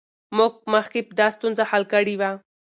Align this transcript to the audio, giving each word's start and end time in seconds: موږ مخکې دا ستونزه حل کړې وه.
موږ 0.37 0.53
مخکې 0.73 0.99
دا 1.19 1.27
ستونزه 1.35 1.63
حل 1.71 1.83
کړې 1.93 2.15
وه. 2.21 2.31